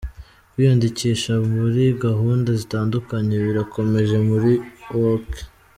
[0.51, 4.51] Kwiyandikisha muri gahunda zitandukanye birakomeje muri
[4.95, 5.29] UoK.